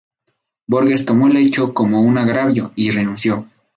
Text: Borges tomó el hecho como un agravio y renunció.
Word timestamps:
Borges 0.65 1.05
tomó 1.05 1.27
el 1.27 1.37
hecho 1.37 1.75
como 1.75 2.01
un 2.01 2.17
agravio 2.17 2.71
y 2.75 2.89
renunció. 2.89 3.47